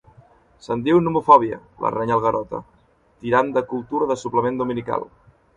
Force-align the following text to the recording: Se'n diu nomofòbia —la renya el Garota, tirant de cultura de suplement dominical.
Se'n 0.67 0.79
diu 0.87 1.01
nomofòbia 1.07 1.59
—la 1.83 1.91
renya 1.97 2.17
el 2.17 2.25
Garota, 2.25 2.63
tirant 3.25 3.55
de 3.59 3.67
cultura 3.75 4.11
de 4.15 4.21
suplement 4.27 4.63
dominical. 4.65 5.11